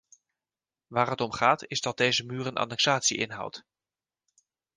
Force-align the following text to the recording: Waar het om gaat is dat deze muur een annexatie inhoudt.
Waar 0.87 1.09
het 1.09 1.21
om 1.21 1.31
gaat 1.31 1.69
is 1.69 1.81
dat 1.81 1.97
deze 1.97 2.25
muur 2.25 2.45
een 2.47 2.55
annexatie 2.55 3.17
inhoudt. 3.17 3.63